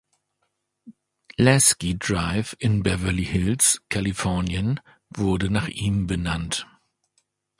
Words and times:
Lasky 1.37 1.93
Drive 1.93 2.55
in 2.57 2.81
Beverly 2.81 3.23
Hills, 3.23 3.79
Kalifornien 3.91 4.79
wurde 5.11 5.51
nach 5.51 5.67
ihm 5.67 6.07
benannt. 6.07 6.65